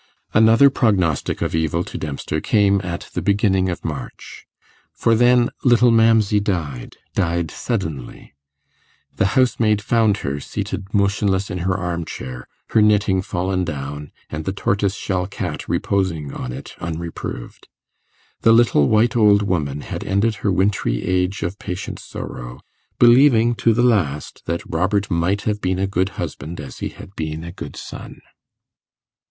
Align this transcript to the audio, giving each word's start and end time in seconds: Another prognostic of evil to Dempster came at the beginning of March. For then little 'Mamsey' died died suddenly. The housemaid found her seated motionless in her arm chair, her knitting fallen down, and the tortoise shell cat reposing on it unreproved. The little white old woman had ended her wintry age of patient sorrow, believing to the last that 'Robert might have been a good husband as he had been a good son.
Another 0.33 0.71
prognostic 0.71 1.43
of 1.43 1.53
evil 1.53 1.83
to 1.83 1.95
Dempster 1.95 2.41
came 2.41 2.81
at 2.83 3.01
the 3.13 3.21
beginning 3.21 3.69
of 3.69 3.85
March. 3.85 4.47
For 4.95 5.13
then 5.13 5.51
little 5.63 5.91
'Mamsey' 5.91 6.39
died 6.39 6.95
died 7.13 7.51
suddenly. 7.51 8.33
The 9.17 9.37
housemaid 9.37 9.79
found 9.79 10.17
her 10.25 10.39
seated 10.39 10.91
motionless 10.91 11.51
in 11.51 11.59
her 11.59 11.77
arm 11.77 12.05
chair, 12.05 12.47
her 12.69 12.81
knitting 12.81 13.21
fallen 13.21 13.63
down, 13.63 14.11
and 14.27 14.43
the 14.45 14.51
tortoise 14.53 14.95
shell 14.95 15.27
cat 15.27 15.69
reposing 15.69 16.33
on 16.33 16.51
it 16.51 16.73
unreproved. 16.79 17.67
The 18.41 18.53
little 18.53 18.89
white 18.89 19.15
old 19.15 19.43
woman 19.43 19.81
had 19.81 20.03
ended 20.03 20.33
her 20.41 20.51
wintry 20.51 21.03
age 21.05 21.43
of 21.43 21.59
patient 21.59 21.99
sorrow, 21.99 22.59
believing 22.97 23.53
to 23.61 23.71
the 23.71 23.83
last 23.83 24.41
that 24.47 24.65
'Robert 24.67 25.11
might 25.11 25.41
have 25.43 25.61
been 25.61 25.77
a 25.77 25.85
good 25.85 26.09
husband 26.17 26.59
as 26.59 26.79
he 26.79 26.89
had 26.89 27.15
been 27.15 27.43
a 27.43 27.51
good 27.51 27.75
son. 27.75 28.21